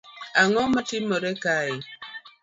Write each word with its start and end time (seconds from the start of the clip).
Ango 0.41 0.63
matimore 0.75 1.31
kae 1.43 1.75